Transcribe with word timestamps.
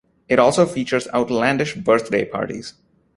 It 0.27 0.39
also 0.39 0.65
features 0.65 1.07
outlandish 1.13 1.75
birthday 1.75 2.25
parties. 2.25 2.73